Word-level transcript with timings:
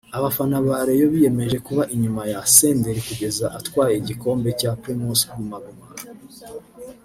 Abafana 0.17 0.55
ba 0.65 0.77
Rayon 0.87 1.09
biyemeje 1.13 1.57
kuba 1.67 1.83
inyuma 1.95 2.21
ya 2.31 2.39
Senderi 2.55 3.01
kugeza 3.07 3.45
atwaye 3.59 3.93
igikombe 3.97 4.49
cya 4.59 4.71
Primus 4.81 5.21
Guma 5.31 5.57
Guma 5.63 5.85